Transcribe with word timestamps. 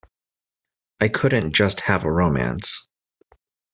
I 0.99 1.09
couldn't 1.09 1.53
just 1.53 1.81
have 1.81 2.05
a 2.05 2.11
romance. 2.11 2.87